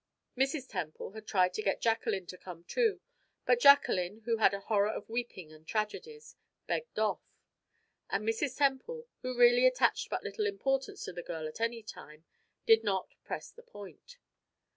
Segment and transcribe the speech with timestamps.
[0.35, 0.67] Mrs.
[0.67, 3.01] Temple had tried to get Jacqueline to come, too,
[3.45, 6.35] but Jacqueline, who had a horror of weeping and tragedies,
[6.65, 7.21] begged off;
[8.09, 8.57] and Mrs.
[8.57, 12.25] Temple, who really attached but little importance to the girl at any time,
[12.65, 14.17] did not press the point.